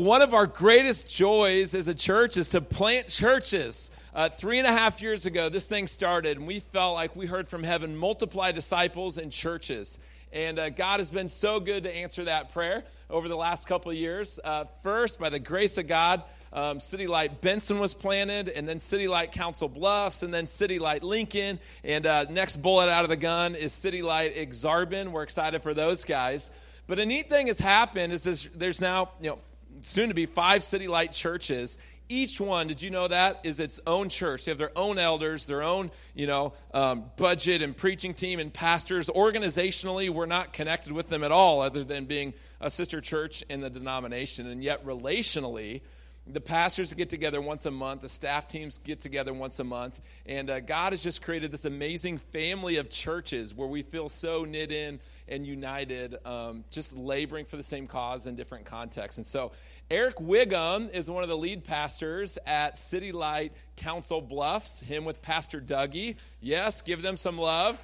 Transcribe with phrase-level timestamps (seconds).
[0.00, 3.90] One of our greatest joys as a church is to plant churches.
[4.14, 7.26] Uh, three and a half years ago, this thing started, and we felt like we
[7.26, 9.98] heard from heaven multiply disciples and churches.
[10.32, 13.90] And uh, God has been so good to answer that prayer over the last couple
[13.90, 14.38] of years.
[14.44, 16.22] Uh, first, by the grace of God,
[16.52, 20.78] um, City Light Benson was planted, and then City Light Council Bluffs, and then City
[20.78, 21.58] Light Lincoln.
[21.82, 25.10] And uh, next bullet out of the gun is City Light Aksarben.
[25.10, 26.52] We're excited for those guys.
[26.86, 29.38] But a neat thing has happened is this, there's now you know
[29.82, 31.78] soon to be five City Light churches.
[32.10, 34.46] Each one, did you know that, is its own church.
[34.46, 38.50] They have their own elders, their own, you know, um, budget and preaching team and
[38.52, 39.10] pastors.
[39.10, 43.60] Organizationally, we're not connected with them at all, other than being a sister church in
[43.60, 44.46] the denomination.
[44.46, 45.82] And yet, relationally,
[46.30, 49.98] the pastors get together once a month, the staff teams get together once a month,
[50.26, 54.44] and uh, God has just created this amazing family of churches where we feel so
[54.44, 59.18] knit in and united, um, just laboring for the same cause in different contexts.
[59.18, 59.52] And so,
[59.90, 65.22] Eric Wiggum is one of the lead pastors at City Light Council Bluffs, him with
[65.22, 66.16] Pastor Dougie.
[66.40, 67.78] Yes, give them some love.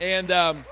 [0.00, 0.64] And um,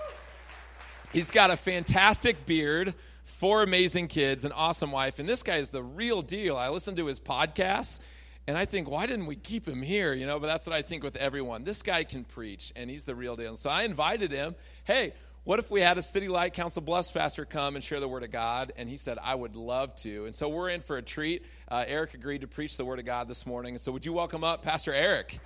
[1.12, 2.95] he's got a fantastic beard
[3.42, 6.57] four amazing kids, an awesome wife, and this guy is the real deal.
[6.57, 7.98] I listen to his podcasts,
[8.47, 10.14] and I think, why didn't we keep him here?
[10.14, 11.64] You know, but that's what I think with everyone.
[11.64, 13.48] This guy can preach, and he's the real deal.
[13.48, 14.55] And so I invited him.
[14.85, 15.14] Hey,
[15.45, 18.23] what if we had a City Light Council Bluffs pastor come and share the Word
[18.23, 18.73] of God?
[18.77, 20.27] And he said, I would love to.
[20.27, 21.45] And so we're in for a treat.
[21.69, 23.77] Uh, Eric agreed to preach the Word of God this morning.
[23.79, 25.41] So would you welcome up Pastor Eric?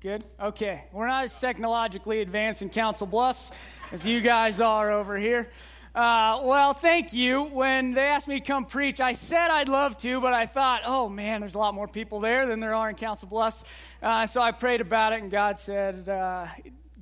[0.00, 0.24] Good?
[0.40, 0.84] Okay.
[0.92, 3.50] We're not as technologically advanced in Council Bluffs
[3.90, 5.50] as you guys are over here.
[5.96, 7.44] Uh, well, thank you.
[7.44, 10.82] When they asked me to come preach, I said I'd love to, but I thought,
[10.84, 13.64] oh man, there's a lot more people there than there are in Council Bluffs.
[14.02, 16.48] Uh, so I prayed about it, and God said, uh,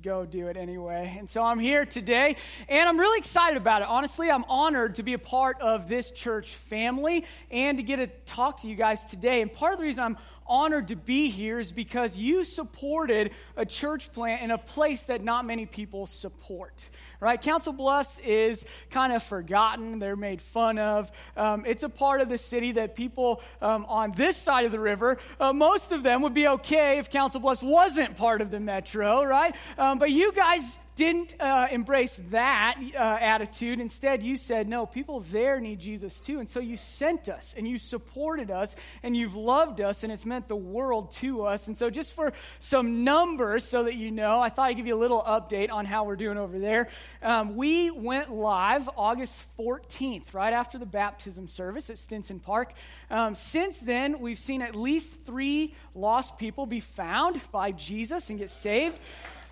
[0.01, 1.13] go do it anyway.
[1.19, 2.37] And so I'm here today,
[2.69, 3.89] and I'm really excited about it.
[3.89, 8.07] Honestly, I'm honored to be a part of this church family and to get to
[8.25, 9.41] talk to you guys today.
[9.41, 10.17] And part of the reason I'm
[10.47, 15.23] honored to be here is because you supported a church plant in a place that
[15.23, 16.87] not many people support.
[17.25, 17.41] Right?
[17.41, 19.97] Council Bluffs is kind of forgotten.
[19.97, 21.11] They're made fun of.
[21.35, 24.79] Um, it's a part of the city that people um, on this side of the
[24.79, 28.59] river, uh, most of them would be okay if Council Bluffs wasn't part of the
[28.59, 29.55] metro, right?
[29.75, 33.79] Um, but you guys didn't uh, embrace that uh, attitude.
[33.79, 36.39] Instead, you said, no, people there need Jesus too.
[36.39, 40.25] And so you sent us and you supported us and you've loved us and it's
[40.25, 41.67] meant the world to us.
[41.67, 44.95] And so, just for some numbers so that you know, I thought I'd give you
[44.95, 46.87] a little update on how we're doing over there.
[47.21, 52.73] Um, we went live August 14th, right after the baptism service at Stinson Park.
[53.09, 58.39] Um, since then, we've seen at least three lost people be found by Jesus and
[58.39, 58.97] get saved.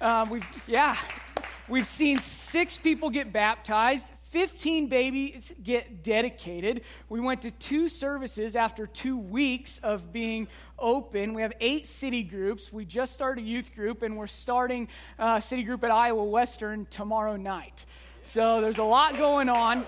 [0.03, 0.97] Um, we've, yeah,
[1.69, 6.81] we've seen six people get baptized, 15 babies get dedicated.
[7.07, 11.33] We went to two services after two weeks of being open.
[11.33, 12.73] We have eight city groups.
[12.73, 16.85] We just started a youth group, and we're starting a city group at Iowa Western
[16.87, 17.85] tomorrow night.
[18.23, 19.85] So there's a lot going on.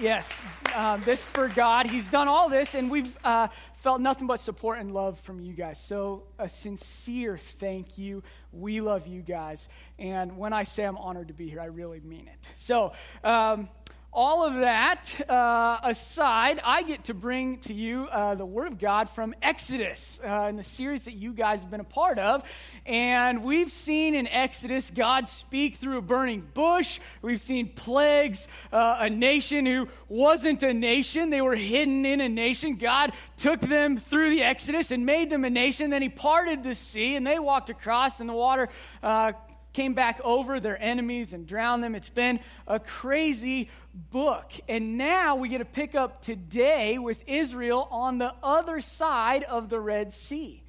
[0.00, 0.40] Yes,
[0.74, 1.86] um, this is for God.
[1.86, 3.46] He's done all this, and we've uh,
[3.82, 5.78] felt nothing but support and love from you guys.
[5.78, 8.22] So, a sincere thank you.
[8.52, 9.68] We love you guys.
[9.98, 12.48] And when I say I'm honored to be here, I really mean it.
[12.56, 12.92] So,
[13.24, 13.68] um,
[14.14, 18.78] all of that uh, aside, I get to bring to you uh, the Word of
[18.78, 22.42] God from Exodus uh, in the series that you guys have been a part of.
[22.84, 27.00] And we've seen in Exodus God speak through a burning bush.
[27.22, 32.28] We've seen plagues, uh, a nation who wasn't a nation, they were hidden in a
[32.28, 32.76] nation.
[32.76, 35.88] God took them through the Exodus and made them a nation.
[35.88, 38.68] Then He parted the sea and they walked across, and the water
[39.02, 39.32] uh,
[39.72, 41.94] came back over their enemies and drowned them.
[41.94, 44.52] It's been a crazy book.
[44.68, 49.68] And now we get to pick up today with Israel on the other side of
[49.68, 50.62] the Red Sea.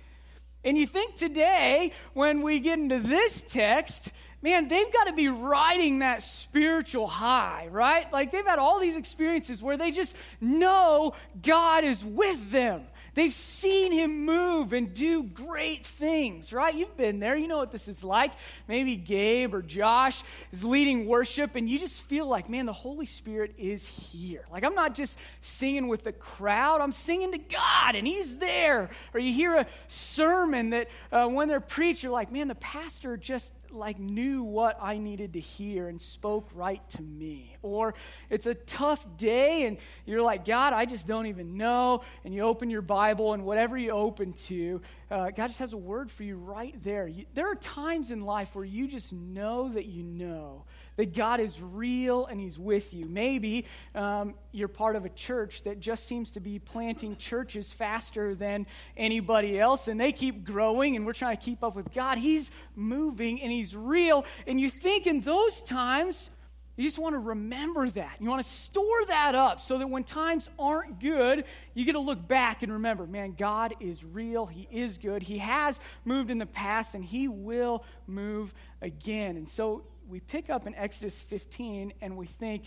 [0.64, 4.12] And you think today, when we get into this text,
[4.42, 8.12] man, they've got to be riding that spiritual high, right?
[8.14, 12.84] Like they've had all these experiences where they just know God is with them.
[13.16, 16.74] They've seen him move and do great things, right?
[16.74, 17.36] You've been there.
[17.36, 18.32] You know what this is like.
[18.68, 23.06] Maybe Gabe or Josh is leading worship, and you just feel like, man, the Holy
[23.06, 24.46] Spirit is here.
[24.52, 28.90] Like, I'm not just singing with the crowd, I'm singing to God, and He's there.
[29.14, 33.16] Or you hear a sermon that uh, when they're preached, you're like, man, the pastor
[33.16, 37.58] just like knew what I needed to hear and spoke right to me.
[37.64, 37.96] Or
[38.30, 42.04] it's a tough day and you're like, God, I just don't even know.
[42.24, 45.74] And you open your Bible Bible and whatever you open to, uh, God just has
[45.74, 47.06] a word for you right there.
[47.06, 50.64] You, there are times in life where you just know that you know
[50.96, 53.06] that God is real and He's with you.
[53.06, 58.36] Maybe um, you're part of a church that just seems to be planting churches faster
[58.36, 62.18] than anybody else, and they keep growing, and we're trying to keep up with God.
[62.18, 64.24] He's moving and He's real.
[64.48, 66.30] And you think in those times,
[66.76, 68.16] you just want to remember that.
[68.20, 72.00] You want to store that up so that when times aren't good, you get to
[72.00, 74.48] look back and remember, man, God is real.
[74.48, 75.22] He is good.
[75.22, 79.38] He has moved in the past and He will move again.
[79.38, 82.64] And so we pick up in Exodus 15 and we think,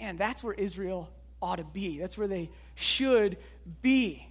[0.00, 1.10] man, that's where Israel
[1.42, 1.98] ought to be.
[1.98, 3.36] That's where they should
[3.82, 4.28] be.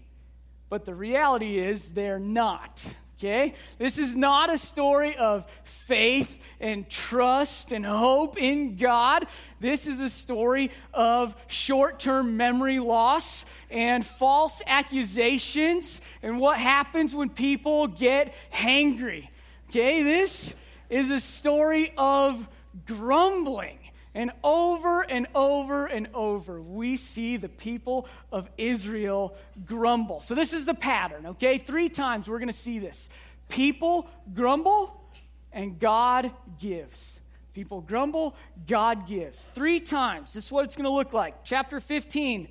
[0.69, 2.81] But the reality is they're not.
[3.23, 3.53] Okay?
[3.77, 9.27] This is not a story of faith and trust and hope in God.
[9.61, 17.15] This is a story of short term memory loss and false accusations and what happens
[17.15, 19.29] when people get hangry.
[19.69, 20.03] Okay?
[20.03, 20.53] This
[20.89, 22.45] is a story of
[22.85, 23.79] grumbling.
[24.15, 30.21] And over and over and over, we see the people of Israel grumble.
[30.21, 31.57] So, this is the pattern, okay?
[31.57, 33.09] Three times we're going to see this.
[33.49, 35.01] People grumble,
[35.51, 37.19] and God gives.
[37.53, 38.35] People grumble,
[38.67, 39.39] God gives.
[39.53, 40.33] Three times.
[40.33, 41.43] This is what it's going to look like.
[41.43, 42.47] Chapter 15.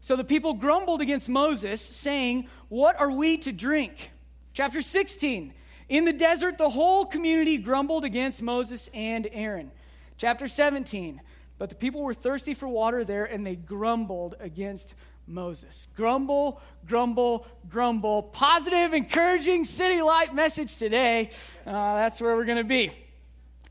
[0.00, 4.12] So the people grumbled against Moses, saying, What are we to drink?
[4.52, 5.52] Chapter 16.
[5.88, 9.70] In the desert, the whole community grumbled against Moses and Aaron.
[10.18, 11.20] Chapter 17.
[11.58, 14.94] But the people were thirsty for water there, and they grumbled against
[15.26, 15.88] Moses.
[15.96, 18.22] Grumble, grumble, grumble.
[18.22, 21.30] Positive, encouraging city light message today.
[21.66, 22.90] Uh, that's where we're going to be.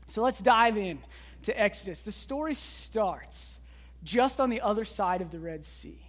[0.08, 0.98] So let's dive in
[1.42, 2.02] to Exodus.
[2.02, 3.60] The story starts
[4.02, 6.05] just on the other side of the Red Sea.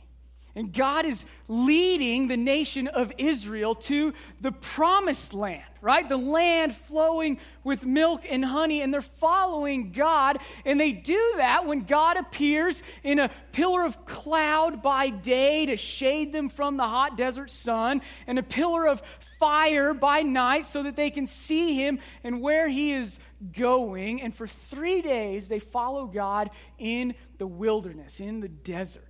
[0.57, 4.11] And God is leading the nation of Israel to
[4.41, 6.09] the promised land, right?
[6.09, 8.81] The land flowing with milk and honey.
[8.81, 10.39] And they're following God.
[10.65, 15.77] And they do that when God appears in a pillar of cloud by day to
[15.77, 19.03] shade them from the hot desert sun, and a pillar of
[19.39, 23.19] fire by night so that they can see him and where he is
[23.55, 24.23] going.
[24.23, 26.49] And for three days, they follow God
[26.79, 29.06] in the wilderness, in the desert.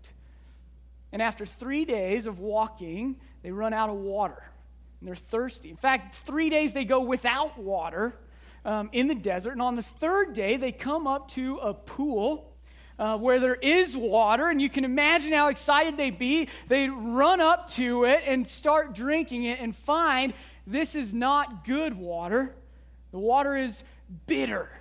[1.12, 4.44] And after three days of walking, they run out of water
[5.00, 5.70] and they're thirsty.
[5.70, 8.16] In fact, three days they go without water
[8.66, 9.52] um, in the desert.
[9.52, 12.54] And on the third day, they come up to a pool.
[13.00, 16.50] Uh, where there is water, and you can imagine how excited they'd be.
[16.68, 20.34] They run up to it and start drinking it and find
[20.66, 22.56] this is not good water.
[23.12, 23.84] The water is
[24.26, 24.72] bitter.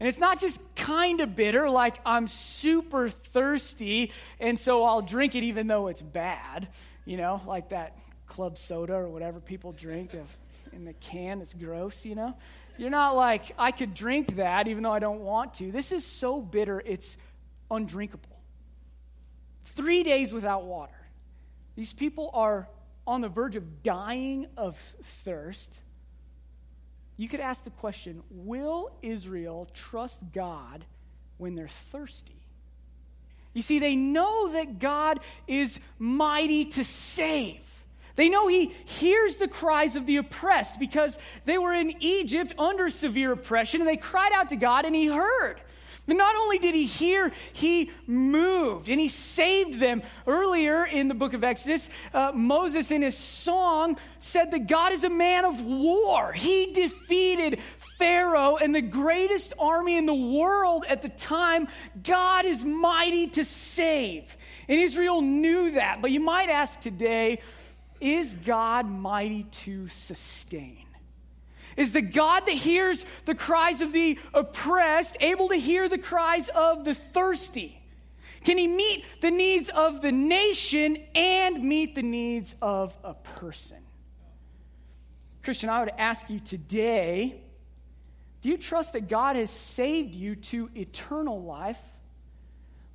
[0.00, 5.34] And it's not just kind of bitter, like I'm super thirsty, and so I'll drink
[5.34, 6.68] it even though it's bad,
[7.04, 10.14] you know, like that club soda or whatever people drink
[10.72, 12.34] in the can It's gross, you know.
[12.78, 15.70] You're not like, I could drink that even though I don't want to.
[15.70, 17.18] This is so bitter, it's
[17.70, 18.40] undrinkable.
[19.66, 20.94] Three days without water.
[21.76, 22.68] These people are
[23.06, 25.78] on the verge of dying of thirst
[27.20, 30.86] you could ask the question Will Israel trust God
[31.36, 32.40] when they're thirsty?
[33.52, 37.60] You see, they know that God is mighty to save.
[38.16, 42.88] They know He hears the cries of the oppressed because they were in Egypt under
[42.88, 45.60] severe oppression and they cried out to God and He heard.
[46.10, 50.02] But not only did he hear, he moved and he saved them.
[50.26, 55.04] Earlier in the book of Exodus, uh, Moses in his song said that God is
[55.04, 56.32] a man of war.
[56.32, 57.60] He defeated
[57.96, 61.68] Pharaoh and the greatest army in the world at the time.
[62.02, 64.36] God is mighty to save.
[64.68, 66.02] And Israel knew that.
[66.02, 67.38] But you might ask today,
[68.00, 70.89] is God mighty to sustain?
[71.80, 76.50] Is the God that hears the cries of the oppressed able to hear the cries
[76.50, 77.80] of the thirsty?
[78.44, 83.78] Can he meet the needs of the nation and meet the needs of a person?
[85.42, 87.40] Christian, I would ask you today
[88.42, 91.80] do you trust that God has saved you to eternal life,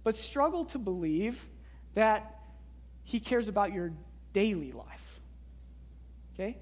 [0.04, 1.44] but struggle to believe
[1.96, 2.40] that
[3.04, 3.94] he cares about your
[4.32, 5.20] daily life?
[6.36, 6.58] Okay?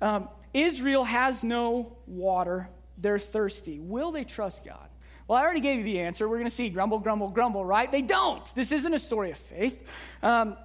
[0.00, 2.68] Um, Israel has no water.
[2.96, 3.78] They're thirsty.
[3.80, 4.88] Will they trust God?
[5.26, 6.28] Well, I already gave you the answer.
[6.28, 7.90] We're going to see grumble, grumble, grumble, right?
[7.90, 8.42] They don't.
[8.54, 9.86] This isn't a story of faith.
[10.22, 10.56] Um,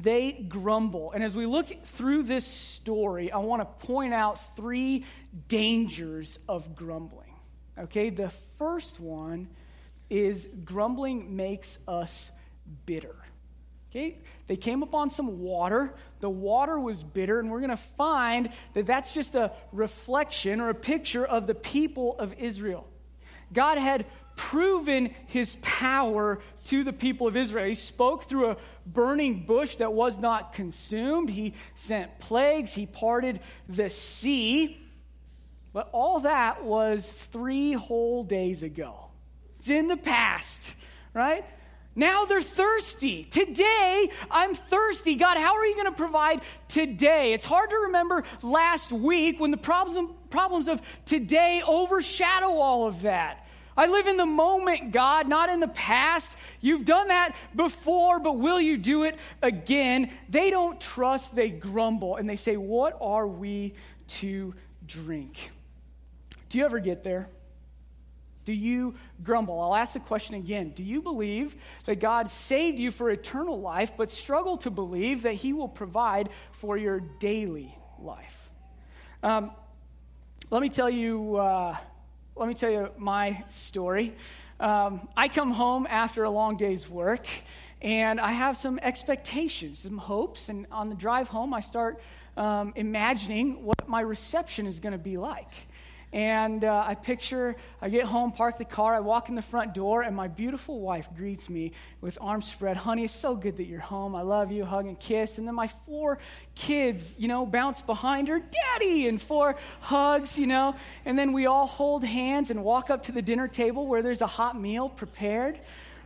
[0.00, 1.12] they grumble.
[1.12, 5.04] And as we look through this story, I want to point out three
[5.48, 7.34] dangers of grumbling.
[7.78, 9.48] Okay, the first one
[10.08, 12.30] is grumbling makes us
[12.86, 13.16] bitter.
[13.90, 14.18] Okay?
[14.46, 15.92] They came upon some water.
[16.20, 20.68] The water was bitter, and we're going to find that that's just a reflection or
[20.68, 22.86] a picture of the people of Israel.
[23.52, 24.06] God had
[24.36, 27.66] proven his power to the people of Israel.
[27.66, 28.56] He spoke through a
[28.86, 34.80] burning bush that was not consumed, he sent plagues, he parted the sea.
[35.72, 39.10] But all that was three whole days ago.
[39.58, 40.74] It's in the past,
[41.12, 41.44] right?
[41.96, 43.24] Now they're thirsty.
[43.24, 45.16] Today, I'm thirsty.
[45.16, 47.32] God, how are you going to provide today?
[47.32, 53.02] It's hard to remember last week when the problems, problems of today overshadow all of
[53.02, 53.46] that.
[53.76, 56.36] I live in the moment, God, not in the past.
[56.60, 60.10] You've done that before, but will you do it again?
[60.28, 63.74] They don't trust, they grumble, and they say, What are we
[64.08, 64.54] to
[64.86, 65.50] drink?
[66.50, 67.28] Do you ever get there?
[68.50, 69.60] Do you grumble?
[69.60, 70.70] I'll ask the question again.
[70.70, 71.54] Do you believe
[71.84, 76.30] that God saved you for eternal life, but struggle to believe that He will provide
[76.50, 78.50] for your daily life?
[79.22, 79.52] Um,
[80.50, 81.36] let me tell you.
[81.36, 81.76] Uh,
[82.34, 84.16] let me tell you my story.
[84.58, 87.28] Um, I come home after a long day's work,
[87.80, 90.48] and I have some expectations, some hopes.
[90.48, 92.02] And on the drive home, I start
[92.36, 95.52] um, imagining what my reception is going to be like.
[96.12, 99.74] And uh, I picture, I get home, park the car, I walk in the front
[99.74, 102.76] door, and my beautiful wife greets me with arms spread.
[102.76, 104.16] Honey, it's so good that you're home.
[104.16, 105.38] I love you, hug and kiss.
[105.38, 106.18] And then my four
[106.56, 110.74] kids, you know, bounce behind her, Daddy, and four hugs, you know.
[111.04, 114.22] And then we all hold hands and walk up to the dinner table where there's
[114.22, 115.60] a hot meal prepared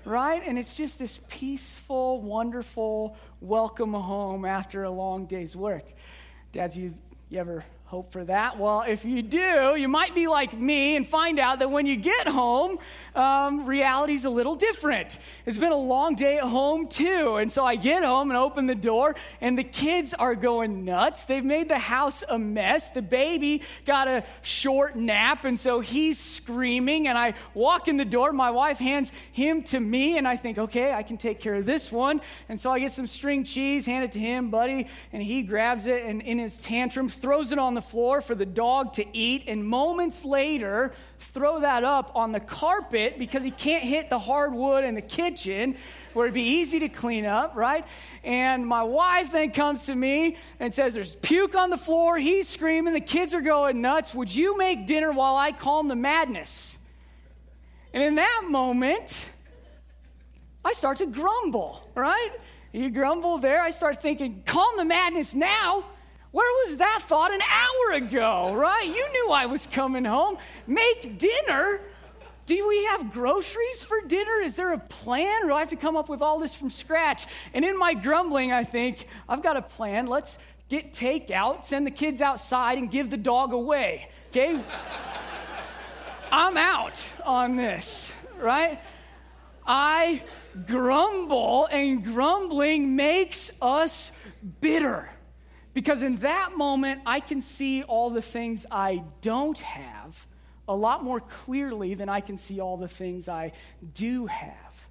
[0.07, 0.43] right?
[0.45, 5.85] And it's just this peaceful, wonderful welcome home after a long day's work.
[6.53, 6.95] Dads, you,
[7.31, 8.59] you ever hope for that.
[8.59, 11.97] Well, if you do, you might be like me and find out that when you
[11.97, 12.79] get home,
[13.15, 15.19] um, reality's a little different.
[15.45, 17.37] It's been a long day at home, too.
[17.37, 21.25] And so I get home and open the door, and the kids are going nuts.
[21.27, 22.91] They've made the house a mess.
[22.91, 27.07] The baby got a short nap, and so he's screaming.
[27.07, 28.33] And I walk in the door.
[28.33, 31.67] My wife hands him to me, and I think, okay, I can take care of
[31.67, 32.23] this one.
[32.49, 35.87] And so I get some string cheese, hand it to him, buddy, and he grabs
[35.87, 39.65] it and in his tantrum throws it the floor for the dog to eat, and
[39.65, 44.95] moments later, throw that up on the carpet because he can't hit the hardwood in
[44.95, 45.77] the kitchen
[46.13, 47.87] where it'd be easy to clean up, right?
[48.23, 52.19] And my wife then comes to me and says, There's puke on the floor.
[52.19, 52.95] He's screaming.
[52.95, 54.15] The kids are going nuts.
[54.15, 56.79] Would you make dinner while I calm the madness?
[57.93, 59.31] And in that moment,
[60.65, 62.31] I start to grumble, right?
[62.73, 63.61] You grumble there.
[63.61, 65.85] I start thinking, calm the madness now.
[66.35, 68.89] Where was that thought an hour ago, right?
[68.89, 70.37] You knew I was coming home.
[70.67, 71.81] Make dinner.
[72.47, 74.41] Do we have groceries for dinner?
[74.43, 75.45] Is there a plan?
[75.45, 77.29] Or do I have to come up with all this from scratch?
[77.53, 80.09] And in my grumbling, I think, I've got a plan.
[80.09, 80.39] Let's
[80.69, 84.09] get takeout, send the kids outside, and give the dog away.
[84.31, 84.61] Okay?
[86.33, 88.81] I'm out on this, right?
[89.65, 90.21] I
[90.67, 94.11] grumble, and grumbling makes us
[94.61, 95.11] bitter.
[95.75, 100.27] Because in that moment, I can see all the things I don't have
[100.67, 103.53] a lot more clearly than I can see all the things I
[103.93, 104.87] do have.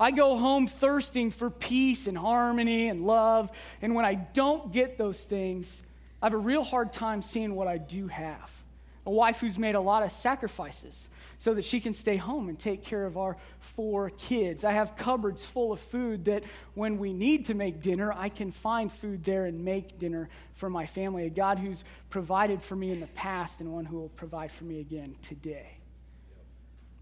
[0.00, 3.50] I go home thirsting for peace and harmony and love,
[3.82, 5.82] and when I don't get those things,
[6.20, 8.61] I have a real hard time seeing what I do have.
[9.04, 12.56] A wife who's made a lot of sacrifices so that she can stay home and
[12.56, 14.64] take care of our four kids.
[14.64, 16.44] I have cupboards full of food that
[16.74, 20.70] when we need to make dinner, I can find food there and make dinner for
[20.70, 21.26] my family.
[21.26, 24.62] A God who's provided for me in the past and one who will provide for
[24.62, 25.78] me again today.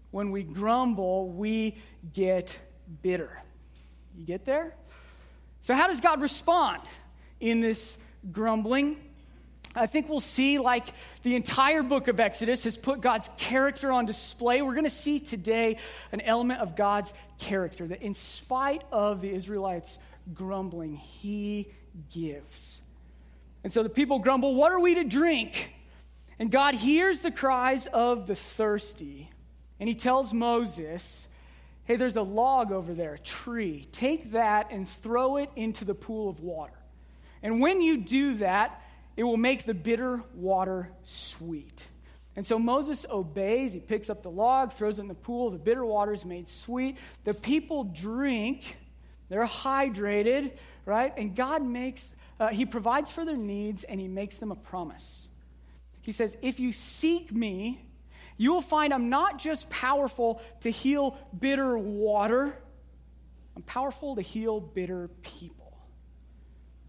[0.09, 1.77] When we grumble, we
[2.11, 2.59] get
[3.03, 3.43] bitter.
[4.17, 4.73] You get there?
[5.61, 6.81] So, how does God respond
[7.39, 7.97] in this
[8.31, 8.97] grumbling?
[9.75, 10.87] I think we'll see, like
[11.23, 14.61] the entire book of Exodus has put God's character on display.
[14.61, 15.77] We're going to see today
[16.11, 19.97] an element of God's character that, in spite of the Israelites
[20.33, 21.71] grumbling, He
[22.13, 22.81] gives.
[23.63, 25.73] And so the people grumble, What are we to drink?
[26.37, 29.29] And God hears the cries of the thirsty,
[29.79, 31.27] and He tells Moses,
[31.85, 33.87] Hey, there's a log over there, a tree.
[33.91, 36.73] Take that and throw it into the pool of water.
[37.43, 38.81] And when you do that,
[39.21, 41.87] it will make the bitter water sweet.
[42.35, 43.71] And so Moses obeys.
[43.71, 45.51] He picks up the log, throws it in the pool.
[45.51, 46.97] The bitter water is made sweet.
[47.23, 48.77] The people drink.
[49.29, 51.13] They're hydrated, right?
[51.15, 55.27] And God makes, uh, He provides for their needs and He makes them a promise.
[56.01, 57.79] He says, If you seek me,
[58.37, 62.57] you will find I'm not just powerful to heal bitter water,
[63.55, 65.77] I'm powerful to heal bitter people.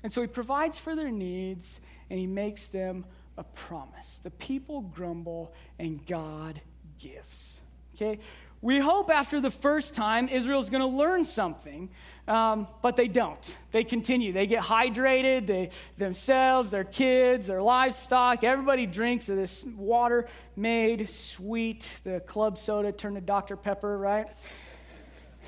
[0.02, 1.78] And so he provides for their needs
[2.12, 3.06] and he makes them
[3.38, 4.20] a promise.
[4.22, 6.60] The people grumble and God
[6.98, 7.62] gives.
[7.94, 8.18] Okay?
[8.60, 11.88] We hope after the first time Israel's going to learn something,
[12.28, 13.56] um, but they don't.
[13.70, 14.30] They continue.
[14.34, 18.44] They get hydrated, they, themselves, their kids, their livestock.
[18.44, 23.56] Everybody drinks of this water made sweet, the club soda turned to Dr.
[23.56, 24.26] Pepper, right?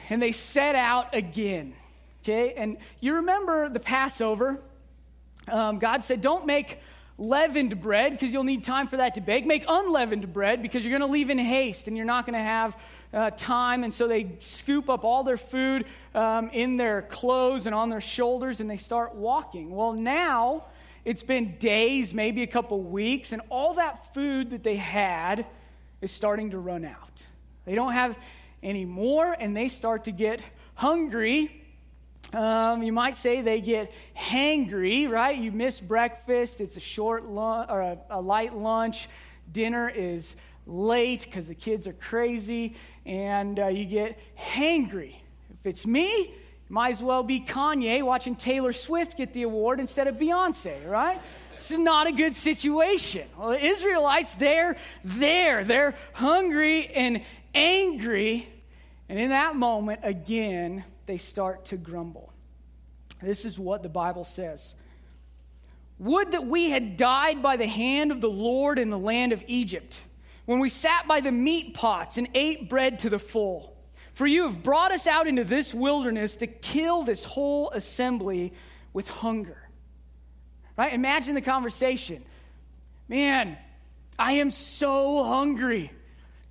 [0.09, 1.75] And they set out again.
[2.23, 2.55] Okay?
[2.55, 4.63] And you remember the Passover.
[5.49, 6.81] Um, God said, Don't make
[7.17, 9.47] leavened bread because you'll need time for that to bake.
[9.47, 12.45] Make unleavened bread because you're going to leave in haste and you're not going to
[12.45, 12.77] have
[13.13, 13.85] uh, time.
[13.85, 18.01] And so they scoop up all their food um, in their clothes and on their
[18.01, 19.71] shoulders and they start walking.
[19.71, 20.65] Well, now
[21.05, 25.47] it's been days, maybe a couple weeks, and all that food that they had
[26.01, 27.27] is starting to run out.
[27.65, 28.19] They don't have
[28.63, 30.41] any more and they start to get
[30.75, 31.64] hungry
[32.35, 35.37] um, you might say they get hangry, right?
[35.37, 39.09] You miss breakfast, it's a short lunch or a, a light lunch.
[39.51, 40.35] Dinner is
[40.67, 42.75] late because the kids are crazy,
[43.07, 45.15] and uh, you get hangry.
[45.53, 46.35] If it's me,
[46.69, 51.21] might as well be Kanye watching Taylor Swift get the award instead of Beyonce, right?
[51.57, 53.29] This is not a good situation.
[53.39, 55.63] Well, the Israelites, they're there.
[55.63, 57.23] They're hungry and
[57.55, 58.49] angry.
[59.09, 62.33] And in that moment, again, they start to grumble.
[63.23, 64.75] This is what the Bible says
[65.99, 69.43] Would that we had died by the hand of the Lord in the land of
[69.47, 69.99] Egypt,
[70.45, 73.75] when we sat by the meat pots and ate bread to the full.
[74.15, 78.53] For you have brought us out into this wilderness to kill this whole assembly
[78.93, 79.59] with hunger.
[80.77, 80.93] Right?
[80.93, 82.25] Imagine the conversation.
[83.09, 83.59] Man,
[84.19, 85.91] I am so hungry.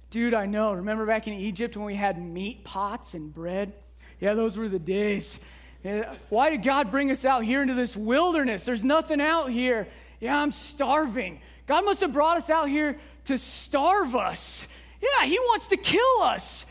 [0.10, 0.74] Dude, I know.
[0.74, 3.74] Remember back in Egypt when we had meat pots and bread?
[4.24, 5.38] Yeah, those were the days.
[5.84, 8.64] Yeah, why did God bring us out here into this wilderness?
[8.64, 9.86] There's nothing out here.
[10.22, 11.42] Yeah, I'm starving.
[11.68, 14.66] God must have brought us out here to starve us.
[15.02, 16.66] Yeah, He wants to kill us.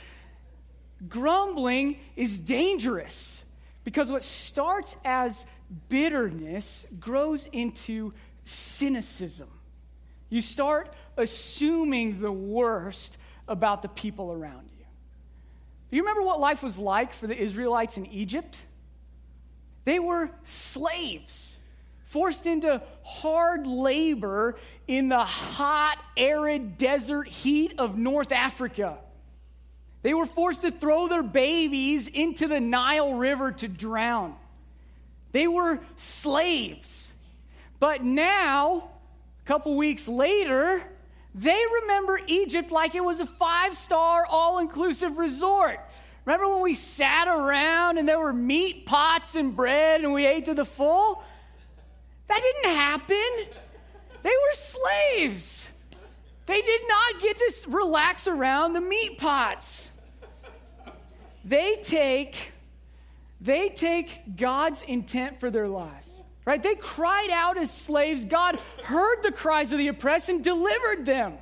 [1.07, 3.45] Grumbling is dangerous
[3.85, 5.45] because what starts as
[5.91, 8.15] bitterness grows into
[8.47, 9.51] cynicism.
[10.31, 14.72] You start assuming the worst about the people around you.
[15.93, 18.57] Do you remember what life was like for the Israelites in Egypt?
[19.85, 21.59] They were slaves,
[22.07, 24.57] forced into hard labor
[24.89, 28.97] in the hot, arid desert heat of North Africa.
[30.01, 34.35] They were forced to throw their babies into the Nile River to drown.
[35.33, 37.13] They were slaves.
[37.81, 38.89] But now,
[39.45, 40.83] a couple weeks later,
[41.35, 45.81] they remember Egypt like it was a five star, all inclusive resort.
[46.25, 50.45] Remember when we sat around and there were meat pots and bread and we ate
[50.45, 51.23] to the full?
[52.29, 53.57] That didn't happen.
[54.23, 55.71] They were slaves.
[56.47, 59.91] They did not get to relax around the meat pots.
[61.45, 62.53] They take
[63.41, 66.12] they take God's intent for their lives.
[66.45, 66.63] Right?
[66.63, 68.25] They cried out as slaves.
[68.25, 71.35] God heard the cries of the oppressed and delivered them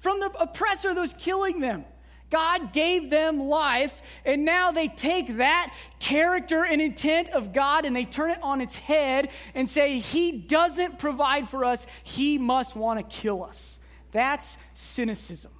[0.00, 1.84] from the oppressor that was killing them.
[2.28, 7.94] God gave them life, and now they take that character and intent of God and
[7.94, 12.74] they turn it on its head and say, He doesn't provide for us, He must
[12.74, 13.78] want to kill us.
[14.12, 15.52] That's cynicism.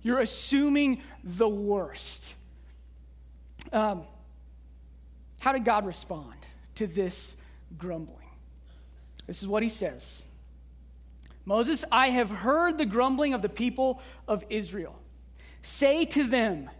[0.00, 2.36] You're assuming the worst.
[3.72, 4.04] Um,
[5.40, 6.34] how did God respond
[6.76, 7.34] to this
[7.76, 8.21] grumbling?
[9.26, 10.22] This is what he says
[11.44, 14.98] Moses, I have heard the grumbling of the people of Israel.
[15.62, 16.70] Say to them,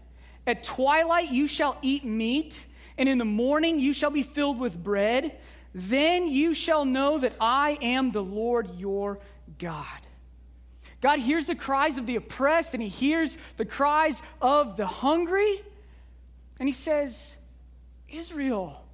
[0.47, 2.65] At twilight you shall eat meat,
[2.97, 5.37] and in the morning you shall be filled with bread.
[5.75, 9.19] Then you shall know that I am the Lord your
[9.57, 9.87] God.
[11.01, 15.61] God hears the cries of the oppressed, and he hears the cries of the hungry.
[16.59, 17.35] And he says,
[18.07, 18.85] Israel,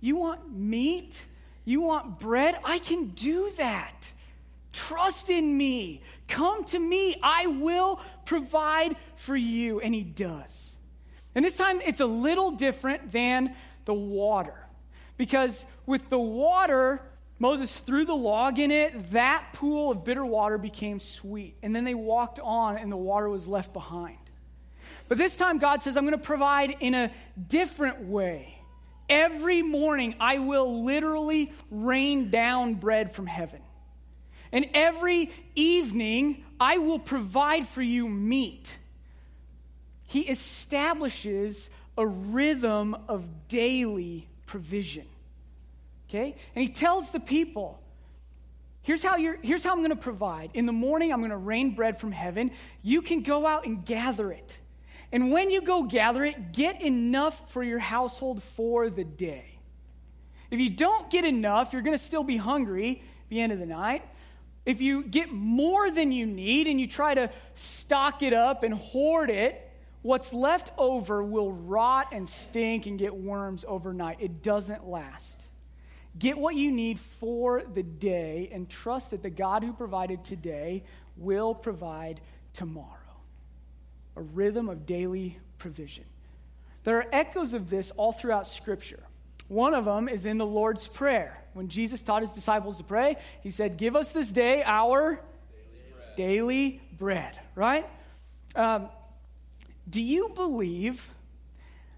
[0.00, 1.26] you want meat?
[1.64, 2.58] You want bread?
[2.64, 4.12] I can do that.
[4.72, 6.02] Trust in me.
[6.28, 7.16] Come to me.
[7.22, 9.80] I will provide for you.
[9.80, 10.76] And he does.
[11.34, 14.54] And this time it's a little different than the water.
[15.16, 17.00] Because with the water,
[17.38, 21.56] Moses threw the log in it, that pool of bitter water became sweet.
[21.62, 24.18] And then they walked on, and the water was left behind.
[25.08, 27.12] But this time, God says, I'm going to provide in a
[27.48, 28.53] different way.
[29.08, 33.60] Every morning, I will literally rain down bread from heaven.
[34.52, 38.78] And every evening, I will provide for you meat.
[40.04, 45.06] He establishes a rhythm of daily provision.
[46.08, 46.36] Okay?
[46.54, 47.80] And he tells the people,
[48.84, 50.50] Here's how, you're, here's how I'm going to provide.
[50.52, 52.50] In the morning, I'm going to rain bread from heaven.
[52.82, 54.58] You can go out and gather it.
[55.14, 59.44] And when you go gather it, get enough for your household for the day.
[60.50, 63.60] If you don't get enough, you're going to still be hungry at the end of
[63.60, 64.02] the night.
[64.66, 68.74] If you get more than you need and you try to stock it up and
[68.74, 69.70] hoard it,
[70.02, 74.16] what's left over will rot and stink and get worms overnight.
[74.18, 75.44] It doesn't last.
[76.18, 80.82] Get what you need for the day and trust that the God who provided today
[81.16, 82.20] will provide
[82.52, 83.03] tomorrow.
[84.16, 86.04] A rhythm of daily provision.
[86.84, 89.02] There are echoes of this all throughout Scripture.
[89.48, 91.42] One of them is in the Lord's Prayer.
[91.52, 95.20] When Jesus taught his disciples to pray, he said, Give us this day our
[95.56, 97.88] daily bread, daily bread right?
[98.56, 98.88] Um,
[99.88, 101.08] do you believe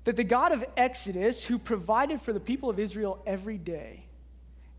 [0.05, 4.05] that the God of Exodus, who provided for the people of Israel every day,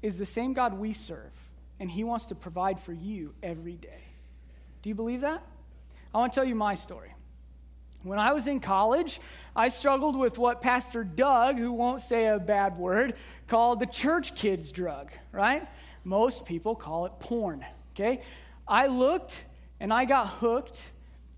[0.01, 1.31] is the same God we serve,
[1.79, 4.03] and He wants to provide for you every day.
[4.81, 5.43] Do you believe that?
[6.13, 7.13] I want to tell you my story.
[8.03, 9.19] When I was in college,
[9.55, 13.15] I struggled with what Pastor Doug, who won't say a bad word,
[13.47, 15.67] called the church kids drug, right?
[16.03, 18.21] Most people call it porn, okay?
[18.67, 19.43] I looked
[19.79, 20.81] and I got hooked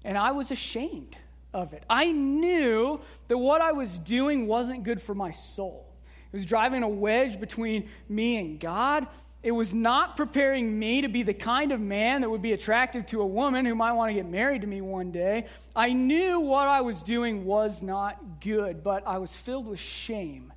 [0.03, 1.17] and I was ashamed
[1.53, 1.83] of it.
[1.89, 5.85] I knew that what I was doing wasn't good for my soul.
[6.31, 9.07] It was driving a wedge between me and God.
[9.41, 13.05] It was not preparing me to be the kind of man that would be attractive
[13.07, 15.45] to a woman who might want to get married to me one day.
[15.73, 20.51] I knew what I was doing was not good, but I was filled with shame.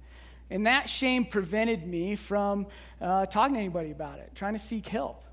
[0.50, 2.66] And that shame prevented me from
[3.00, 5.24] uh, talking to anybody about it, trying to seek help.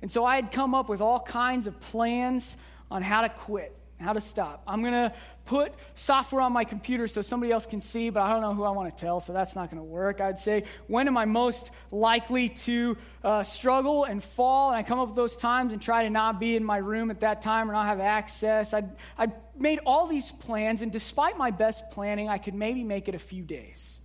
[0.00, 2.56] And so I had come up with all kinds of plans
[2.90, 4.62] on how to quit how to stop.
[4.66, 5.12] I'm going to
[5.44, 8.62] put software on my computer so somebody else can see, but I don't know who
[8.62, 10.20] I want to tell, so that's not going to work.
[10.20, 14.70] I'd say, when am I most likely to uh, struggle and fall?
[14.70, 17.10] And I come up with those times and try to not be in my room
[17.10, 18.72] at that time or not have access.
[18.72, 23.08] I'd, I'd made all these plans, and despite my best planning, I could maybe make
[23.08, 23.98] it a few days.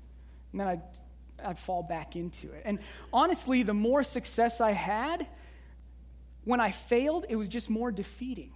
[0.52, 0.82] And then I'd,
[1.44, 2.64] I'd fall back into it.
[2.66, 2.80] And
[3.12, 5.28] honestly, the more success I had,
[6.46, 8.54] when I failed, it was just more defeating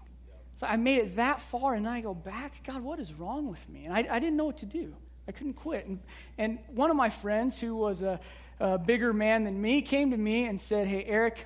[0.57, 2.63] so I made it that far, and then I go back.
[2.65, 3.85] God, what is wrong with me?
[3.85, 4.95] And I, I didn't know what to do.
[5.27, 5.85] I couldn't quit.
[5.85, 5.99] And,
[6.39, 8.19] and one of my friends, who was a,
[8.59, 11.45] a bigger man than me, came to me and said, Hey, Eric,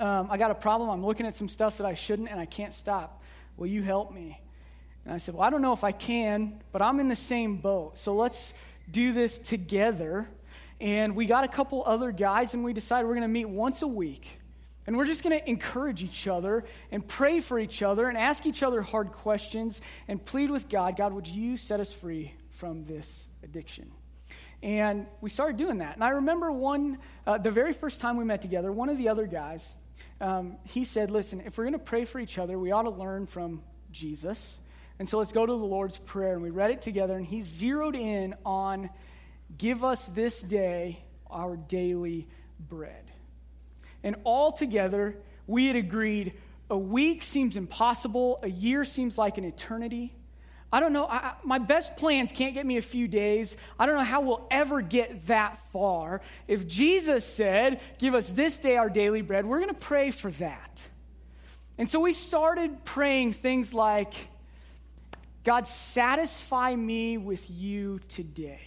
[0.00, 0.90] um, I got a problem.
[0.90, 3.22] I'm looking at some stuff that I shouldn't, and I can't stop.
[3.56, 4.40] Will you help me?
[5.04, 7.58] And I said, Well, I don't know if I can, but I'm in the same
[7.58, 7.98] boat.
[7.98, 8.52] So let's
[8.90, 10.28] do this together.
[10.80, 13.82] And we got a couple other guys, and we decided we're going to meet once
[13.82, 14.40] a week.
[14.88, 18.46] And we're just going to encourage each other and pray for each other and ask
[18.46, 22.84] each other hard questions and plead with God God, would you set us free from
[22.86, 23.90] this addiction?
[24.62, 25.96] And we started doing that.
[25.96, 29.10] And I remember one, uh, the very first time we met together, one of the
[29.10, 29.76] other guys,
[30.22, 32.90] um, he said, Listen, if we're going to pray for each other, we ought to
[32.90, 34.58] learn from Jesus.
[34.98, 36.32] And so let's go to the Lord's Prayer.
[36.32, 38.88] And we read it together, and he zeroed in on
[39.54, 42.26] give us this day our daily
[42.58, 43.07] bread.
[44.02, 46.34] And all together, we had agreed
[46.70, 50.14] a week seems impossible, a year seems like an eternity.
[50.70, 51.06] I don't know.
[51.06, 53.56] I, my best plans can't get me a few days.
[53.78, 56.20] I don't know how we'll ever get that far.
[56.46, 60.30] If Jesus said, Give us this day our daily bread, we're going to pray for
[60.32, 60.82] that.
[61.78, 64.12] And so we started praying things like,
[65.44, 68.60] God, satisfy me with you today.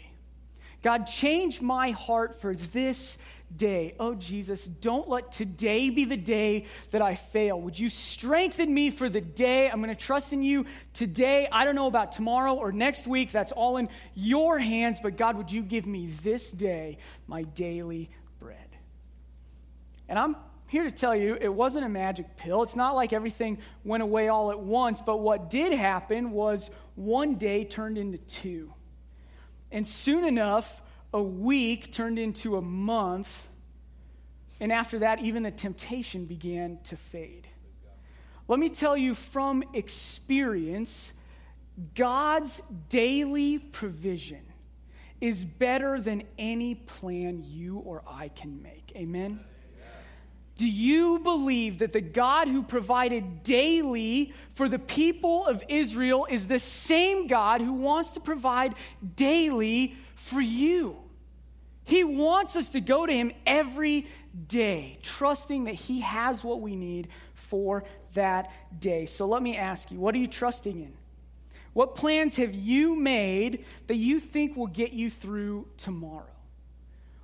[0.82, 3.20] God, change my heart for this
[3.57, 3.93] day.
[3.99, 7.59] Oh, Jesus, don't let today be the day that I fail.
[7.61, 9.69] Would you strengthen me for the day?
[9.69, 11.47] I'm going to trust in you today.
[11.51, 13.31] I don't know about tomorrow or next week.
[13.31, 14.99] That's all in your hands.
[15.01, 18.09] But God, would you give me this day my daily
[18.39, 18.57] bread?
[20.07, 20.35] And I'm
[20.67, 22.63] here to tell you it wasn't a magic pill.
[22.63, 25.01] It's not like everything went away all at once.
[25.01, 28.73] But what did happen was one day turned into two.
[29.71, 30.81] And soon enough,
[31.13, 33.47] a week turned into a month.
[34.60, 37.47] And after that, even the temptation began to fade.
[38.47, 41.13] Let me tell you from experience
[41.95, 44.41] God's daily provision
[45.19, 48.91] is better than any plan you or I can make.
[48.95, 49.39] Amen?
[50.58, 56.45] Do you believe that the God who provided daily for the people of Israel is
[56.45, 58.76] the same God who wants to provide
[59.15, 60.97] daily for you?
[61.84, 64.07] He wants us to go to Him every
[64.47, 69.05] day, trusting that He has what we need for that day.
[69.05, 70.93] So let me ask you what are you trusting in?
[71.73, 76.25] What plans have you made that you think will get you through tomorrow?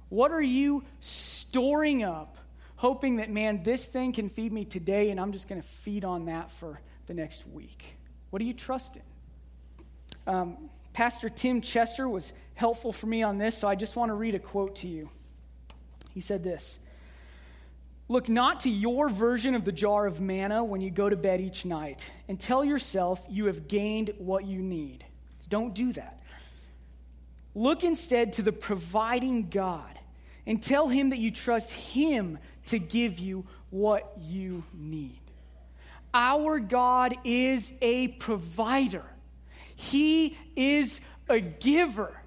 [0.09, 2.37] What are you storing up,
[2.77, 6.05] hoping that, man, this thing can feed me today and I'm just going to feed
[6.05, 7.97] on that for the next week?
[8.29, 9.03] What are you trusting?
[10.25, 14.15] Um, Pastor Tim Chester was helpful for me on this, so I just want to
[14.15, 15.09] read a quote to you.
[16.13, 16.79] He said this
[18.09, 21.39] Look not to your version of the jar of manna when you go to bed
[21.39, 25.05] each night and tell yourself you have gained what you need.
[25.49, 26.21] Don't do that.
[27.53, 29.99] Look instead to the providing God
[30.45, 35.19] and tell him that you trust him to give you what you need.
[36.13, 39.05] Our God is a provider,
[39.75, 42.19] He is a giver.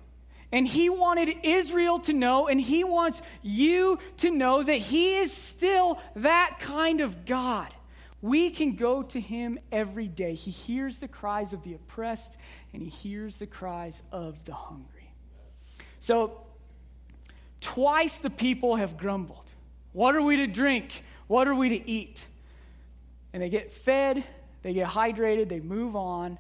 [0.53, 5.33] And he wanted Israel to know, and he wants you to know that he is
[5.33, 7.73] still that kind of God.
[8.21, 10.35] We can go to him every day.
[10.35, 12.37] He hears the cries of the oppressed,
[12.73, 15.13] and he hears the cries of the hungry.
[16.01, 16.43] So,
[17.61, 19.45] twice the people have grumbled.
[19.93, 21.05] What are we to drink?
[21.29, 22.27] What are we to eat?
[23.33, 24.23] and they get fed,
[24.63, 26.39] they get hydrated, they move on.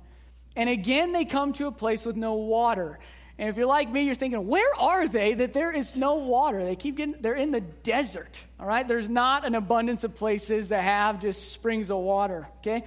[0.56, 2.98] And again, they come to a place with no water.
[3.40, 6.62] And if you're like me, you're thinking, where are they that there is no water?
[6.62, 8.86] They keep getting, they're in the desert, all right?
[8.86, 12.84] There's not an abundance of places that have just springs of water, okay?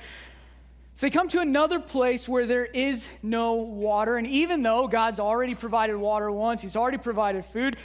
[0.94, 4.16] So they come to another place where there is no water.
[4.16, 7.76] And even though God's already provided water once, He's already provided food,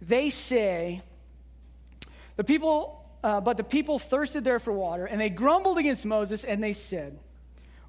[0.00, 1.02] they say,
[2.36, 6.44] the people uh, but the people thirsted there for water, and they grumbled against Moses,
[6.44, 7.18] and they said,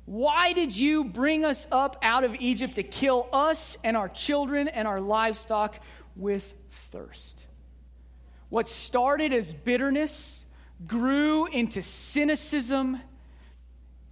[0.05, 4.67] Why did you bring us up out of Egypt to kill us and our children
[4.67, 5.79] and our livestock
[6.15, 7.45] with thirst?
[8.49, 10.45] What started as bitterness
[10.85, 12.99] grew into cynicism,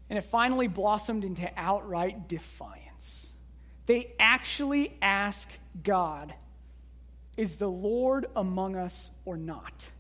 [0.10, 3.28] and it finally blossomed into outright defiance.
[3.86, 5.50] They actually ask
[5.84, 6.34] God,
[7.38, 9.92] Is the Lord among us or not?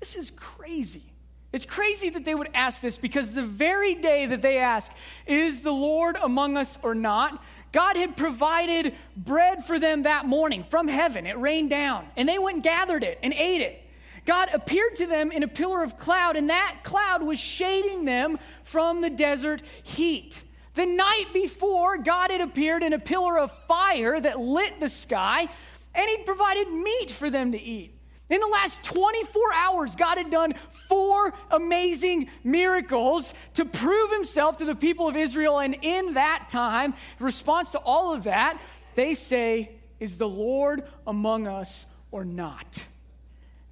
[0.00, 1.11] This is crazy.
[1.52, 4.90] It's crazy that they would ask this because the very day that they ask,
[5.26, 7.42] Is the Lord among us or not?
[7.72, 11.26] God had provided bread for them that morning from heaven.
[11.26, 13.82] It rained down, and they went and gathered it and ate it.
[14.24, 18.38] God appeared to them in a pillar of cloud, and that cloud was shading them
[18.62, 20.42] from the desert heat.
[20.74, 25.48] The night before, God had appeared in a pillar of fire that lit the sky,
[25.94, 27.94] and He'd provided meat for them to eat.
[28.32, 30.54] In the last 24 hours, God had done
[30.88, 35.58] four amazing miracles to prove himself to the people of Israel.
[35.58, 38.58] And in that time, in response to all of that,
[38.94, 42.86] they say, Is the Lord among us or not?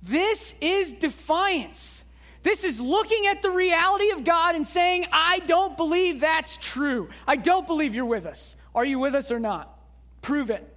[0.03, 2.05] This is defiance.
[2.43, 7.09] This is looking at the reality of God and saying, I don't believe that's true.
[7.27, 8.57] I don't believe you're with us.
[8.75, 9.75] Are you with us or not?
[10.21, 10.71] Prove it,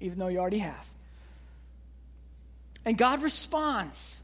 [0.00, 0.95] even though you already have.
[2.86, 4.22] And God responds.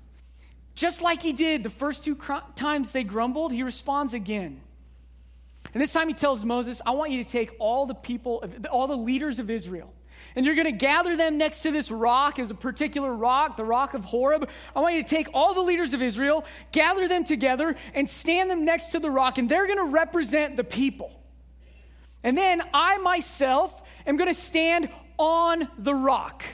[0.75, 4.63] Just like he did the first two cr- times they grumbled, he responds again.
[5.75, 8.67] And this time he tells Moses, I want you to take all the people, of,
[8.71, 9.93] all the leaders of Israel,
[10.37, 13.65] and you're going to gather them next to this rock, as a particular rock, the
[13.65, 14.49] rock of Horeb.
[14.75, 18.51] I want you to take all the leaders of Israel, gather them together, and stand
[18.51, 21.21] them next to the rock, and they're going to represent the people.
[22.23, 26.45] And then I myself am going to stand on the rock.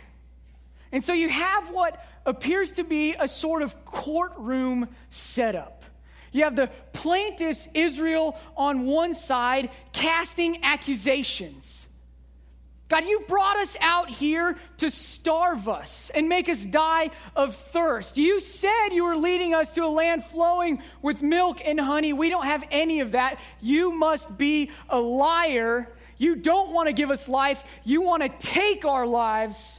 [0.93, 5.85] And so you have what appears to be a sort of courtroom setup.
[6.33, 11.87] You have the plaintiffs, Israel, on one side, casting accusations.
[12.89, 18.17] God, you brought us out here to starve us and make us die of thirst.
[18.17, 22.15] You said you were leading us to a land flowing with milk and honey.
[22.15, 23.41] We don't have any of that.
[23.61, 25.93] You must be a liar.
[26.17, 27.63] You don't want to give us life.
[27.85, 29.78] You want to take our lives.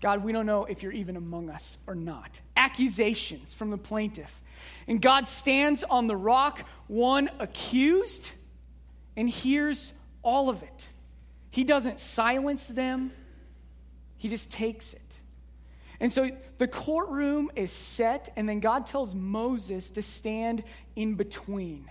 [0.00, 2.40] God, we don't know if you're even among us or not.
[2.56, 4.40] Accusations from the plaintiff.
[4.86, 8.30] And God stands on the rock, one accused,
[9.16, 10.88] and hears all of it.
[11.50, 13.12] He doesn't silence them,
[14.16, 15.02] he just takes it.
[15.98, 20.64] And so the courtroom is set, and then God tells Moses to stand
[20.96, 21.90] in between.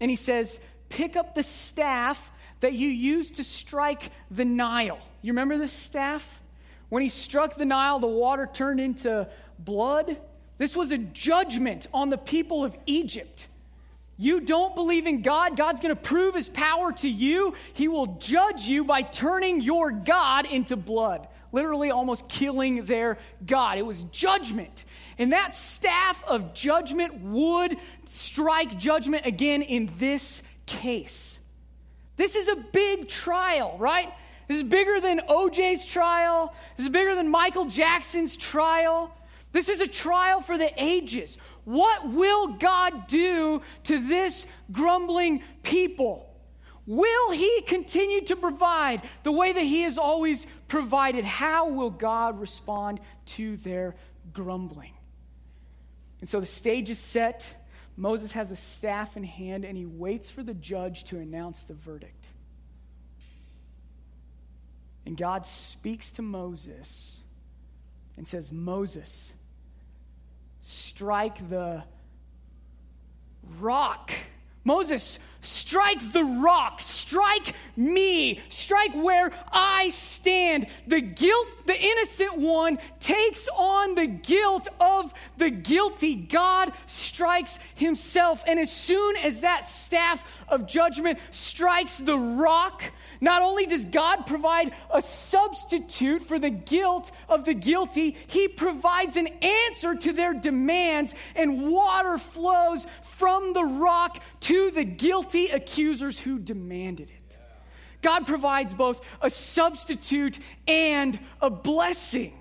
[0.00, 4.98] And he says, Pick up the staff that you used to strike the Nile.
[5.22, 6.39] You remember this staff?
[6.90, 10.18] When he struck the Nile, the water turned into blood.
[10.58, 13.48] This was a judgment on the people of Egypt.
[14.18, 17.54] You don't believe in God, God's going to prove his power to you.
[17.72, 23.78] He will judge you by turning your God into blood, literally almost killing their God.
[23.78, 24.84] It was judgment.
[25.16, 31.38] And that staff of judgment would strike judgment again in this case.
[32.16, 34.12] This is a big trial, right?
[34.50, 36.52] This is bigger than OJ's trial.
[36.76, 39.14] This is bigger than Michael Jackson's trial.
[39.52, 41.38] This is a trial for the ages.
[41.62, 46.28] What will God do to this grumbling people?
[46.84, 51.24] Will He continue to provide the way that He has always provided?
[51.24, 53.94] How will God respond to their
[54.32, 54.94] grumbling?
[56.18, 57.54] And so the stage is set.
[57.96, 61.74] Moses has a staff in hand and he waits for the judge to announce the
[61.74, 62.19] verdict.
[65.06, 67.20] And God speaks to Moses
[68.16, 69.32] and says, Moses,
[70.60, 71.84] strike the
[73.58, 74.12] rock.
[74.64, 80.66] Moses, strike the rock, strike me, strike where I stand.
[80.86, 86.14] The guilt, the innocent one takes on the guilt of the guilty.
[86.14, 88.44] God strikes himself.
[88.46, 92.82] And as soon as that staff of judgment strikes the rock,
[93.20, 99.16] not only does God provide a substitute for the guilt of the guilty, He provides
[99.16, 106.20] an answer to their demands, and water flows from the rock to the guilty accusers
[106.20, 107.38] who demanded it.
[108.02, 112.34] God provides both a substitute and a blessing.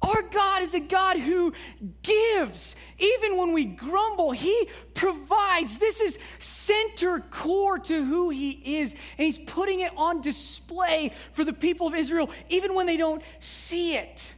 [0.00, 1.54] Our God is a God who
[2.02, 2.76] gives.
[2.98, 5.78] Even when we grumble, He provides.
[5.78, 8.92] This is center core to who He is.
[8.92, 13.22] And He's putting it on display for the people of Israel, even when they don't
[13.38, 14.34] see it.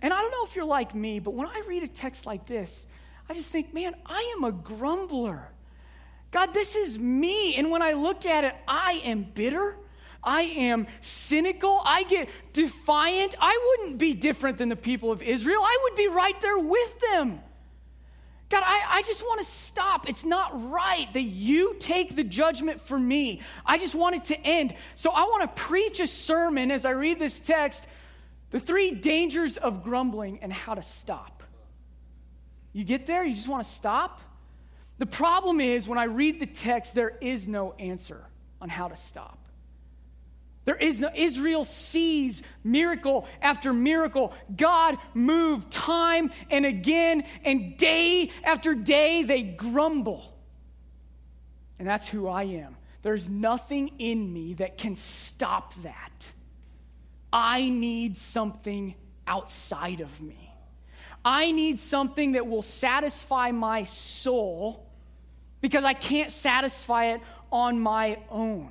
[0.00, 2.46] And I don't know if you're like me, but when I read a text like
[2.46, 2.86] this,
[3.28, 5.50] I just think, man, I am a grumbler.
[6.30, 7.54] God, this is me.
[7.56, 9.76] And when I look at it, I am bitter.
[10.22, 11.80] I am cynical.
[11.84, 13.34] I get defiant.
[13.40, 15.60] I wouldn't be different than the people of Israel.
[15.62, 17.40] I would be right there with them.
[18.50, 20.08] God, I, I just want to stop.
[20.08, 23.42] It's not right that you take the judgment for me.
[23.64, 24.74] I just want it to end.
[24.94, 27.86] So I want to preach a sermon as I read this text
[28.50, 31.42] the three dangers of grumbling and how to stop.
[32.72, 33.24] You get there?
[33.24, 34.22] You just want to stop?
[34.98, 38.24] The problem is when I read the text, there is no answer
[38.60, 39.38] on how to stop.
[40.64, 44.34] There is no, Israel sees miracle after miracle.
[44.54, 50.36] God moved time and again, and day after day they grumble.
[51.78, 52.76] And that's who I am.
[53.02, 56.32] There's nothing in me that can stop that.
[57.32, 58.94] I need something
[59.26, 60.52] outside of me.
[61.24, 64.87] I need something that will satisfy my soul
[65.60, 68.70] because I can't satisfy it on my own.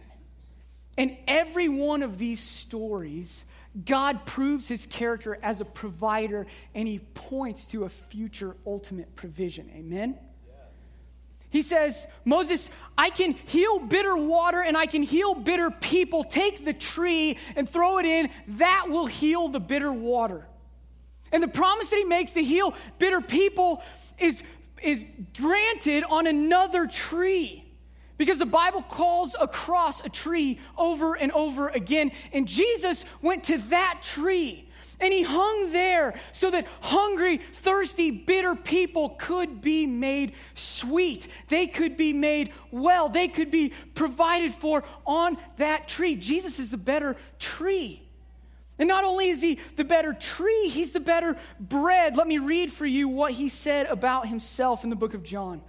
[0.97, 3.45] In every one of these stories,
[3.85, 9.69] God proves his character as a provider and he points to a future ultimate provision.
[9.75, 10.17] Amen?
[11.49, 16.23] He says, Moses, I can heal bitter water and I can heal bitter people.
[16.23, 18.29] Take the tree and throw it in.
[18.57, 20.45] That will heal the bitter water.
[21.31, 23.81] And the promise that he makes to heal bitter people
[24.17, 24.43] is,
[24.81, 25.05] is
[25.37, 27.63] granted on another tree.
[28.17, 32.11] Because the Bible calls across a tree over and over again.
[32.33, 34.67] And Jesus went to that tree
[34.99, 41.27] and he hung there so that hungry, thirsty, bitter people could be made sweet.
[41.49, 43.07] They could be made well.
[43.07, 46.15] They could be provided for on that tree.
[46.15, 48.06] Jesus is the better tree.
[48.79, 52.15] And not only is he the better tree, he's the better bread.
[52.15, 55.61] Let me read for you what he said about himself in the book of John.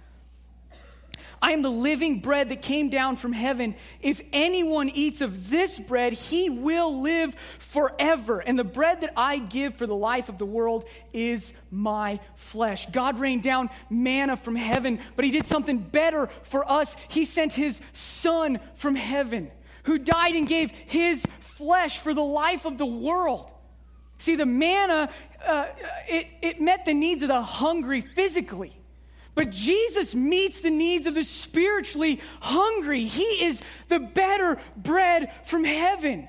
[1.41, 3.75] I am the living bread that came down from heaven.
[4.01, 8.39] If anyone eats of this bread, he will live forever.
[8.39, 12.87] And the bread that I give for the life of the world is my flesh.
[12.87, 16.95] God rained down manna from heaven, but he did something better for us.
[17.07, 19.51] He sent his son from heaven
[19.83, 21.25] who died and gave his
[21.59, 23.51] flesh for the life of the world.
[24.17, 25.09] See, the manna,
[25.45, 25.65] uh,
[26.07, 28.73] it, it met the needs of the hungry physically.
[29.35, 33.05] But Jesus meets the needs of the spiritually hungry.
[33.05, 36.27] He is the better bread from heaven.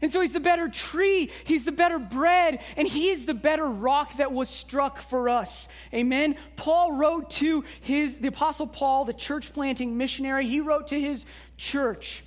[0.00, 3.66] And so he's the better tree, he's the better bread, and he is the better
[3.66, 5.68] rock that was struck for us.
[5.94, 6.36] Amen.
[6.56, 11.24] Paul wrote to his the apostle Paul, the church planting missionary, he wrote to his
[11.56, 12.24] church,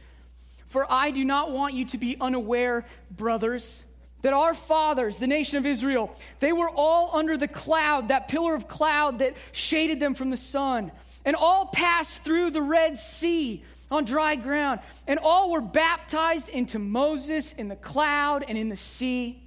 [0.76, 3.86] "For I do not want you to be unaware, brothers,
[4.23, 8.53] that our fathers, the nation of Israel, they were all under the cloud, that pillar
[8.53, 10.91] of cloud that shaded them from the sun,
[11.23, 16.78] and all passed through the Red Sea on dry ground, and all were baptized into
[16.78, 19.41] Moses in the cloud and in the sea,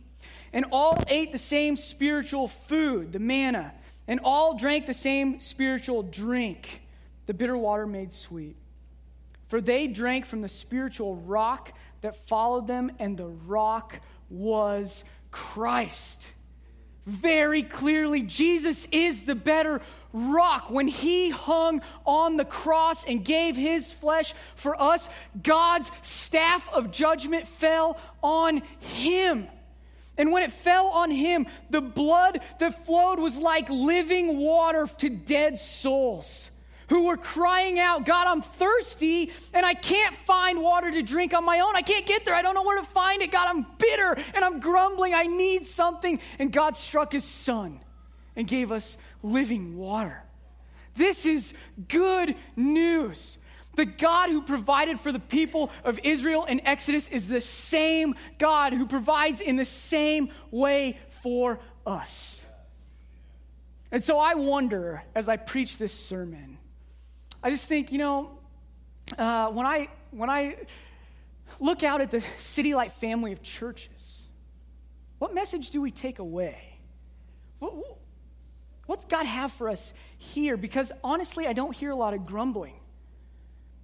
[0.55, 3.74] and all ate the same spiritual food, the manna,
[4.07, 6.81] and all drank the same spiritual drink,
[7.26, 8.57] the bitter water made sweet.
[9.49, 11.72] For they drank from the spiritual rock
[12.03, 16.32] that followed them, and the rock was Christ.
[17.07, 19.80] Very clearly, Jesus is the better
[20.12, 20.70] rock.
[20.70, 25.09] When he hung on the cross and gave his flesh for us,
[25.42, 29.49] God's staff of judgment fell on him.
[30.18, 35.09] And when it fell on him, the blood that flowed was like living water to
[35.09, 36.51] dead souls
[36.89, 41.45] who were crying out, God, I'm thirsty and I can't find water to drink on
[41.45, 41.76] my own.
[41.76, 42.34] I can't get there.
[42.34, 43.30] I don't know where to find it.
[43.30, 45.14] God, I'm bitter and I'm grumbling.
[45.14, 46.20] I need something.
[46.39, 47.80] And God struck his son
[48.36, 50.22] and gave us living water.
[50.97, 51.55] This is
[51.89, 53.39] good news.
[53.76, 58.72] The God who provided for the people of Israel in Exodus is the same God
[58.72, 62.45] who provides in the same way for us.
[63.93, 66.59] And so I wonder as I preach this sermon,
[67.43, 68.39] I just think, you know,
[69.16, 70.57] uh, when, I, when I
[71.61, 74.24] look out at the City Light family of churches,
[75.18, 76.78] what message do we take away?
[77.59, 77.74] What,
[78.86, 80.57] what's God have for us here?
[80.57, 82.74] Because honestly, I don't hear a lot of grumbling.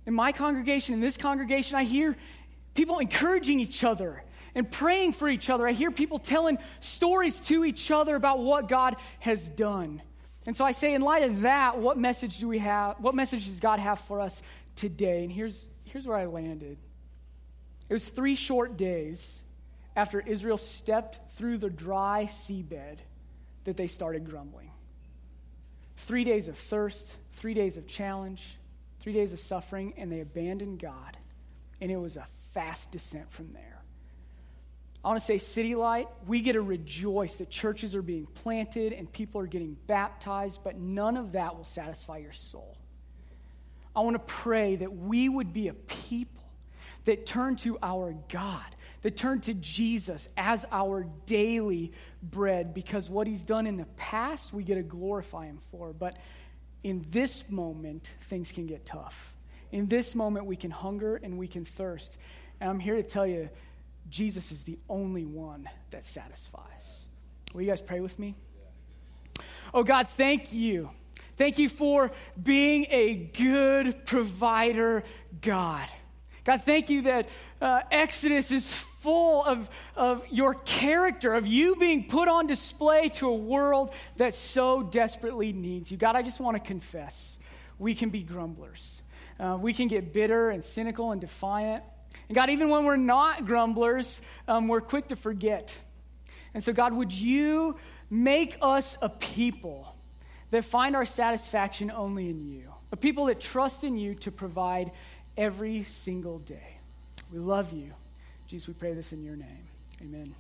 [0.07, 2.17] In my congregation, in this congregation, I hear
[2.75, 4.23] people encouraging each other
[4.55, 5.67] and praying for each other.
[5.67, 10.03] I hear people telling stories to each other about what God has done.
[10.47, 13.01] And so I say, in light of that, what message do we have?
[13.01, 14.43] What message does God have for us
[14.77, 15.23] today?
[15.23, 16.77] And here's, here's where I landed.
[17.89, 19.43] It was three short days
[19.97, 22.99] after Israel stepped through the dry seabed
[23.65, 24.71] that they started grumbling.
[25.97, 28.59] Three days of thirst, three days of challenge,
[29.01, 31.17] three days of suffering, and they abandoned God.
[31.81, 33.74] And it was a fast descent from there.
[35.05, 38.95] I want to say, City Light, we get to rejoice that churches are being planted
[38.95, 42.79] and people are getting baptized, but none of that will satisfy your soul.
[43.95, 46.43] I want to pray that we would be a people
[47.05, 48.65] that turn to our God,
[49.03, 51.93] that turn to Jesus as our daily
[52.23, 55.93] bread, because what he's done in the past, we get to glorify him for.
[55.93, 56.17] But
[56.83, 59.35] in this moment, things can get tough.
[59.71, 62.17] In this moment, we can hunger and we can thirst.
[62.59, 63.51] And I'm here to tell you,
[64.15, 67.01] Jesus is the only one that satisfies.
[67.53, 68.37] Will you guys pray with me?
[69.75, 70.91] Oh, God, thank you.
[71.37, 75.03] Thank you for being a good provider,
[75.41, 75.89] God.
[76.45, 77.29] God, thank you that
[77.61, 83.27] uh, Exodus is full of, of your character, of you being put on display to
[83.27, 85.97] a world that so desperately needs you.
[85.97, 87.37] God, I just want to confess
[87.81, 89.03] we can be grumblers.
[89.41, 91.83] Uh, we can get bitter and cynical and defiant.
[92.29, 95.77] And God, even when we're not grumblers, um, we're quick to forget.
[96.55, 97.77] And so, God, would you
[98.11, 99.95] make us a people
[100.51, 104.93] that find our satisfaction only in you, a people that trust in you to provide
[105.37, 106.79] every single day?
[107.33, 107.93] We love you.
[108.47, 109.69] Jesus, we pray this in your name.
[110.01, 110.35] Amen.